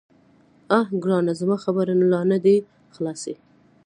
_اه 0.77 0.87
ګرانه، 1.03 1.33
زما 1.41 1.57
خبرې 1.63 1.93
لا 2.13 2.21
نه 2.31 2.37
دې 2.45 2.55
خلاصي. 2.95 3.35